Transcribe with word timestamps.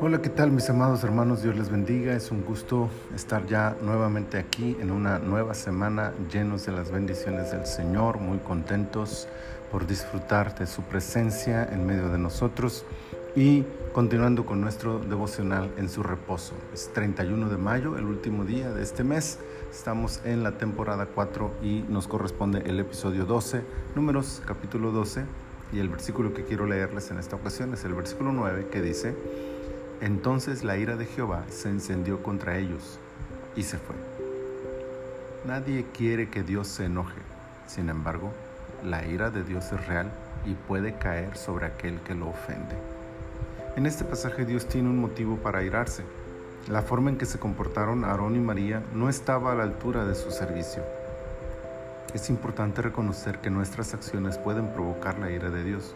Hola, 0.00 0.20
¿qué 0.20 0.28
tal 0.28 0.50
mis 0.50 0.68
amados 0.68 1.02
hermanos? 1.02 1.42
Dios 1.42 1.56
les 1.56 1.70
bendiga. 1.70 2.12
Es 2.12 2.30
un 2.30 2.44
gusto 2.44 2.90
estar 3.14 3.46
ya 3.46 3.76
nuevamente 3.80 4.36
aquí 4.36 4.76
en 4.80 4.90
una 4.90 5.18
nueva 5.18 5.54
semana 5.54 6.12
llenos 6.30 6.66
de 6.66 6.72
las 6.72 6.90
bendiciones 6.90 7.52
del 7.52 7.64
Señor, 7.64 8.18
muy 8.18 8.38
contentos 8.38 9.26
por 9.72 9.86
disfrutar 9.86 10.58
de 10.58 10.66
su 10.66 10.82
presencia 10.82 11.64
en 11.64 11.86
medio 11.86 12.10
de 12.10 12.18
nosotros 12.18 12.84
y 13.34 13.64
continuando 13.94 14.44
con 14.44 14.60
nuestro 14.60 14.98
devocional 14.98 15.70
en 15.78 15.88
su 15.88 16.02
reposo. 16.02 16.52
Es 16.74 16.92
31 16.92 17.48
de 17.48 17.56
mayo, 17.56 17.96
el 17.96 18.04
último 18.04 18.44
día 18.44 18.70
de 18.70 18.82
este 18.82 19.02
mes. 19.02 19.38
Estamos 19.70 20.20
en 20.24 20.42
la 20.42 20.58
temporada 20.58 21.06
4 21.06 21.52
y 21.62 21.84
nos 21.88 22.06
corresponde 22.06 22.62
el 22.66 22.80
episodio 22.80 23.24
12, 23.24 23.62
números 23.94 24.42
capítulo 24.44 24.90
12 24.92 25.47
y 25.72 25.80
el 25.80 25.88
versículo 25.88 26.34
que 26.34 26.44
quiero 26.44 26.66
leerles 26.66 27.10
en 27.10 27.18
esta 27.18 27.36
ocasión 27.36 27.74
es 27.74 27.84
el 27.84 27.94
versículo 27.94 28.32
9 28.32 28.68
que 28.70 28.80
dice, 28.80 29.14
entonces 30.00 30.64
la 30.64 30.76
ira 30.76 30.96
de 30.96 31.06
Jehová 31.06 31.44
se 31.50 31.68
encendió 31.68 32.22
contra 32.22 32.58
ellos 32.58 32.98
y 33.56 33.62
se 33.64 33.78
fue. 33.78 33.96
Nadie 35.44 35.86
quiere 35.96 36.28
que 36.28 36.42
Dios 36.42 36.68
se 36.68 36.84
enoje. 36.84 37.20
Sin 37.66 37.88
embargo, 37.88 38.32
la 38.84 39.06
ira 39.06 39.30
de 39.30 39.44
Dios 39.44 39.72
es 39.72 39.86
real 39.86 40.10
y 40.46 40.54
puede 40.54 40.94
caer 40.94 41.36
sobre 41.36 41.66
aquel 41.66 42.00
que 42.00 42.14
lo 42.14 42.28
ofende. 42.28 42.76
En 43.76 43.86
este 43.86 44.04
pasaje 44.04 44.44
Dios 44.44 44.66
tiene 44.66 44.88
un 44.88 44.98
motivo 44.98 45.36
para 45.36 45.62
irarse. 45.62 46.02
La 46.68 46.82
forma 46.82 47.10
en 47.10 47.18
que 47.18 47.26
se 47.26 47.38
comportaron 47.38 48.04
Aarón 48.04 48.36
y 48.36 48.40
María 48.40 48.82
no 48.94 49.08
estaba 49.08 49.52
a 49.52 49.54
la 49.54 49.62
altura 49.62 50.04
de 50.04 50.14
su 50.14 50.30
servicio. 50.30 50.82
Es 52.14 52.30
importante 52.30 52.80
reconocer 52.80 53.42
que 53.42 53.50
nuestras 53.50 53.92
acciones 53.92 54.38
pueden 54.38 54.72
provocar 54.72 55.18
la 55.18 55.30
ira 55.30 55.50
de 55.50 55.62
Dios. 55.62 55.94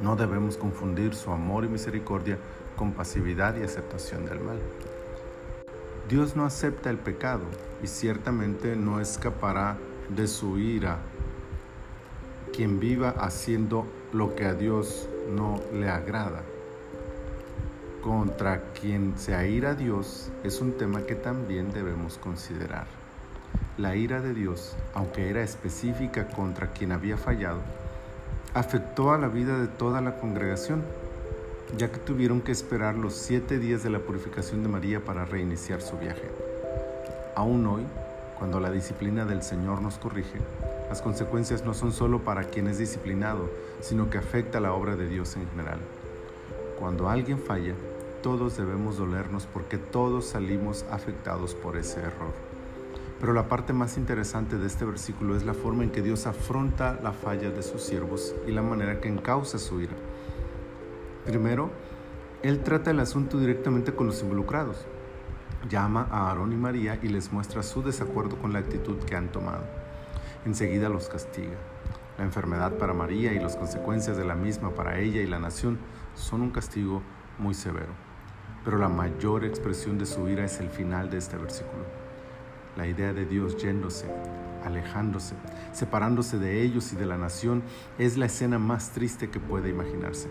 No 0.00 0.14
debemos 0.14 0.56
confundir 0.56 1.16
su 1.16 1.32
amor 1.32 1.64
y 1.64 1.68
misericordia 1.68 2.38
con 2.76 2.92
pasividad 2.92 3.56
y 3.56 3.64
aceptación 3.64 4.24
del 4.24 4.38
mal. 4.38 4.60
Dios 6.08 6.36
no 6.36 6.44
acepta 6.44 6.90
el 6.90 6.98
pecado 6.98 7.42
y 7.82 7.88
ciertamente 7.88 8.76
no 8.76 9.00
escapará 9.00 9.78
de 10.10 10.28
su 10.28 10.60
ira. 10.60 10.98
Quien 12.52 12.78
viva 12.78 13.10
haciendo 13.10 13.84
lo 14.12 14.36
que 14.36 14.44
a 14.44 14.54
Dios 14.54 15.08
no 15.28 15.60
le 15.72 15.88
agrada. 15.88 16.42
Contra 18.00 18.62
quien 18.74 19.18
se 19.18 19.34
aira 19.34 19.70
a 19.70 19.74
Dios 19.74 20.30
es 20.44 20.60
un 20.60 20.78
tema 20.78 21.02
que 21.02 21.16
también 21.16 21.72
debemos 21.72 22.16
considerar. 22.18 23.01
La 23.78 23.96
ira 23.96 24.20
de 24.20 24.34
Dios, 24.34 24.76
aunque 24.94 25.30
era 25.30 25.42
específica 25.42 26.28
contra 26.28 26.68
quien 26.72 26.92
había 26.92 27.16
fallado, 27.16 27.60
afectó 28.54 29.12
a 29.12 29.18
la 29.18 29.28
vida 29.28 29.58
de 29.58 29.66
toda 29.66 30.00
la 30.00 30.16
congregación 30.16 30.82
ya 31.76 31.90
que 31.90 31.98
tuvieron 31.98 32.40
que 32.40 32.52
esperar 32.52 32.96
los 32.96 33.14
siete 33.14 33.58
días 33.58 33.82
de 33.82 33.90
la 33.90 34.00
purificación 34.00 34.62
de 34.62 34.68
María 34.68 35.00
para 35.00 35.24
reiniciar 35.24 35.80
su 35.80 35.96
viaje. 35.96 36.30
Aún 37.34 37.66
hoy, 37.66 37.82
cuando 38.38 38.60
la 38.60 38.70
disciplina 38.70 39.24
del 39.24 39.42
Señor 39.42 39.80
nos 39.80 39.96
corrige, 39.96 40.38
las 40.88 41.00
consecuencias 41.00 41.64
no 41.64 41.72
son 41.72 41.92
solo 41.92 42.20
para 42.20 42.44
quien 42.44 42.66
es 42.66 42.78
disciplinado, 42.78 43.48
sino 43.80 44.10
que 44.10 44.18
afecta 44.18 44.58
a 44.58 44.60
la 44.60 44.74
obra 44.74 44.96
de 44.96 45.08
Dios 45.08 45.36
en 45.36 45.48
general. 45.48 45.78
Cuando 46.78 47.08
alguien 47.08 47.38
falla, 47.38 47.74
todos 48.22 48.56
debemos 48.56 48.98
dolernos 48.98 49.46
porque 49.46 49.78
todos 49.78 50.26
salimos 50.26 50.84
afectados 50.90 51.54
por 51.54 51.76
ese 51.76 52.00
error. 52.00 52.32
Pero 53.22 53.34
la 53.34 53.46
parte 53.46 53.72
más 53.72 53.98
interesante 53.98 54.58
de 54.58 54.66
este 54.66 54.84
versículo 54.84 55.36
es 55.36 55.44
la 55.44 55.54
forma 55.54 55.84
en 55.84 55.90
que 55.90 56.02
Dios 56.02 56.26
afronta 56.26 56.98
la 57.04 57.12
falla 57.12 57.50
de 57.50 57.62
sus 57.62 57.80
siervos 57.80 58.34
y 58.48 58.50
la 58.50 58.62
manera 58.62 59.00
que 59.00 59.06
encausa 59.06 59.60
su 59.60 59.80
ira. 59.80 59.92
Primero, 61.24 61.70
él 62.42 62.64
trata 62.64 62.90
el 62.90 62.98
asunto 62.98 63.38
directamente 63.38 63.94
con 63.94 64.08
los 64.08 64.20
involucrados. 64.22 64.88
Llama 65.70 66.08
a 66.10 66.30
Aarón 66.30 66.52
y 66.52 66.56
María 66.56 66.98
y 67.00 67.10
les 67.10 67.32
muestra 67.32 67.62
su 67.62 67.80
desacuerdo 67.84 68.36
con 68.38 68.52
la 68.52 68.58
actitud 68.58 68.98
que 69.04 69.14
han 69.14 69.30
tomado. 69.30 69.62
Enseguida 70.44 70.88
los 70.88 71.08
castiga. 71.08 71.54
La 72.18 72.24
enfermedad 72.24 72.72
para 72.72 72.92
María 72.92 73.32
y 73.32 73.38
las 73.38 73.54
consecuencias 73.54 74.16
de 74.16 74.24
la 74.24 74.34
misma 74.34 74.70
para 74.70 74.98
ella 74.98 75.20
y 75.20 75.28
la 75.28 75.38
nación 75.38 75.78
son 76.16 76.42
un 76.42 76.50
castigo 76.50 77.02
muy 77.38 77.54
severo. 77.54 77.92
Pero 78.64 78.78
la 78.78 78.88
mayor 78.88 79.44
expresión 79.44 79.96
de 79.96 80.06
su 80.06 80.28
ira 80.28 80.44
es 80.44 80.58
el 80.58 80.70
final 80.70 81.08
de 81.08 81.18
este 81.18 81.36
versículo. 81.36 82.11
La 82.76 82.86
idea 82.86 83.12
de 83.12 83.26
Dios 83.26 83.56
yéndose, 83.62 84.06
alejándose, 84.64 85.34
separándose 85.72 86.38
de 86.38 86.62
ellos 86.62 86.92
y 86.92 86.96
de 86.96 87.06
la 87.06 87.18
nación 87.18 87.62
es 87.98 88.16
la 88.16 88.26
escena 88.26 88.58
más 88.58 88.92
triste 88.92 89.30
que 89.30 89.40
puede 89.40 89.68
imaginarse 89.68 90.28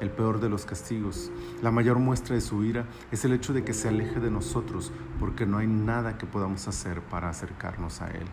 el 0.00 0.10
peor 0.10 0.40
de 0.40 0.48
los 0.48 0.66
castigos. 0.66 1.30
La 1.62 1.70
mayor 1.70 1.98
muestra 1.98 2.34
de 2.34 2.40
su 2.40 2.64
ira 2.64 2.86
es 3.12 3.24
el 3.24 3.32
hecho 3.32 3.52
de 3.52 3.64
que 3.64 3.72
se 3.72 3.88
aleje 3.88 4.18
de 4.18 4.30
nosotros 4.30 4.92
porque 5.20 5.46
no 5.46 5.58
hay 5.58 5.68
nada 5.68 6.18
que 6.18 6.26
podamos 6.26 6.66
hacer 6.66 7.00
para 7.02 7.28
acercarnos 7.28 8.02
a 8.02 8.10
Él. 8.10 8.26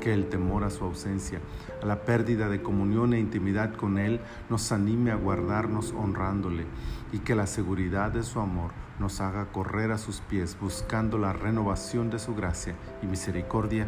Que 0.00 0.12
el 0.12 0.28
temor 0.28 0.64
a 0.64 0.70
su 0.70 0.84
ausencia, 0.84 1.40
a 1.82 1.86
la 1.86 2.02
pérdida 2.02 2.48
de 2.48 2.62
comunión 2.62 3.14
e 3.14 3.20
intimidad 3.20 3.74
con 3.74 3.98
Él 3.98 4.20
nos 4.50 4.72
anime 4.72 5.10
a 5.10 5.16
guardarnos 5.16 5.92
honrándole 5.92 6.66
y 7.12 7.18
que 7.18 7.34
la 7.34 7.46
seguridad 7.46 8.10
de 8.10 8.22
su 8.22 8.40
amor 8.40 8.70
nos 8.98 9.20
haga 9.20 9.46
correr 9.46 9.92
a 9.92 9.98
sus 9.98 10.20
pies 10.20 10.56
buscando 10.60 11.18
la 11.18 11.32
renovación 11.32 12.10
de 12.10 12.18
su 12.18 12.34
gracia 12.34 12.74
y 13.02 13.06
misericordia 13.06 13.86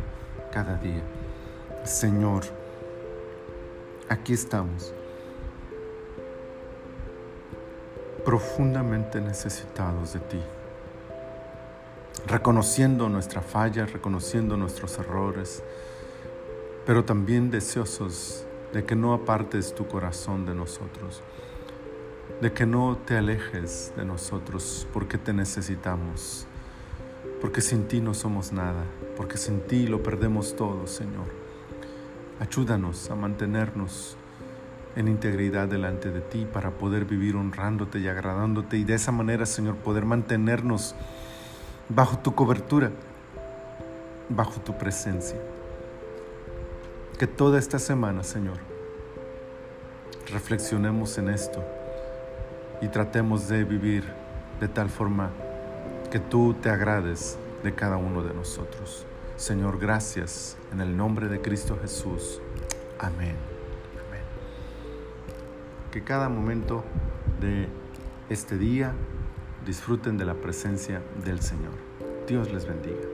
cada 0.52 0.76
día. 0.76 1.02
Señor, 1.84 2.44
aquí 4.08 4.32
estamos 4.32 4.94
profundamente 8.24 9.20
necesitados 9.20 10.14
de 10.14 10.20
ti, 10.20 10.40
reconociendo 12.26 13.08
nuestra 13.08 13.42
falla, 13.42 13.84
reconociendo 13.84 14.56
nuestros 14.56 14.98
errores, 14.98 15.62
pero 16.86 17.04
también 17.04 17.50
deseosos 17.50 18.46
de 18.72 18.84
que 18.84 18.96
no 18.96 19.14
apartes 19.14 19.74
tu 19.74 19.86
corazón 19.86 20.44
de 20.44 20.54
nosotros, 20.54 21.22
de 22.40 22.52
que 22.52 22.66
no 22.66 22.98
te 23.04 23.16
alejes 23.16 23.92
de 23.96 24.04
nosotros 24.04 24.86
porque 24.92 25.16
te 25.16 25.32
necesitamos, 25.32 26.46
porque 27.40 27.60
sin 27.60 27.86
ti 27.88 28.00
no 28.00 28.12
somos 28.14 28.52
nada, 28.52 28.84
porque 29.16 29.36
sin 29.36 29.60
ti 29.60 29.86
lo 29.86 30.02
perdemos 30.02 30.56
todo, 30.56 30.86
Señor. 30.86 31.26
Ayúdanos 32.40 33.10
a 33.10 33.14
mantenernos 33.14 34.16
en 34.96 35.08
integridad 35.08 35.68
delante 35.68 36.10
de 36.10 36.20
ti 36.20 36.46
para 36.52 36.72
poder 36.72 37.04
vivir 37.04 37.36
honrándote 37.36 37.98
y 37.98 38.08
agradándote 38.08 38.76
y 38.76 38.84
de 38.84 38.94
esa 38.94 39.12
manera, 39.12 39.46
Señor, 39.46 39.76
poder 39.76 40.04
mantenernos 40.04 40.94
bajo 41.88 42.18
tu 42.18 42.34
cobertura, 42.34 42.90
bajo 44.28 44.60
tu 44.60 44.76
presencia. 44.76 45.38
Que 47.18 47.26
toda 47.26 47.58
esta 47.58 47.78
semana, 47.78 48.22
Señor, 48.22 48.58
reflexionemos 50.32 51.16
en 51.18 51.28
esto 51.28 51.64
y 52.80 52.88
tratemos 52.88 53.48
de 53.48 53.64
vivir 53.64 54.04
de 54.60 54.68
tal 54.68 54.90
forma 54.90 55.30
que 56.10 56.18
tú 56.18 56.54
te 56.54 56.70
agrades 56.70 57.38
de 57.62 57.74
cada 57.74 57.96
uno 57.96 58.22
de 58.22 58.34
nosotros. 58.34 59.06
Señor, 59.36 59.78
gracias 59.78 60.56
en 60.72 60.80
el 60.80 60.96
nombre 60.96 61.28
de 61.28 61.40
Cristo 61.40 61.78
Jesús. 61.80 62.40
Amén 62.98 63.54
que 65.94 66.02
cada 66.02 66.28
momento 66.28 66.82
de 67.40 67.68
este 68.28 68.58
día 68.58 68.92
disfruten 69.64 70.18
de 70.18 70.24
la 70.24 70.34
presencia 70.34 71.00
del 71.24 71.40
Señor. 71.40 71.70
Dios 72.26 72.52
les 72.52 72.66
bendiga. 72.66 73.13